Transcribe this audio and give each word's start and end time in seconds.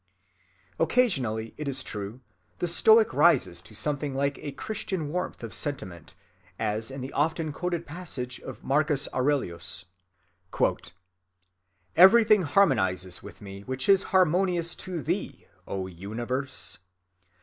Occasionally, 0.79 1.53
it 1.57 1.67
is 1.67 1.83
true, 1.83 2.21
the 2.57 2.67
Stoic 2.67 3.13
rises 3.13 3.61
to 3.61 3.75
something 3.75 4.15
like 4.15 4.39
a 4.39 4.51
Christian 4.51 5.09
warmth 5.09 5.43
of 5.43 5.53
sentiment, 5.53 6.15
as 6.57 6.89
in 6.89 7.01
the 7.01 7.13
often 7.13 7.53
quoted 7.53 7.85
passage 7.85 8.39
of 8.39 8.63
Marcus 8.63 9.07
Aurelius:— 9.13 9.85
"Everything 11.95 12.41
harmonizes 12.41 13.21
with 13.21 13.41
me 13.41 13.61
which 13.61 13.87
is 13.87 14.05
harmonious 14.09 14.73
to 14.77 15.03
thee, 15.03 15.45
O 15.67 15.85
Universe. 15.85 16.79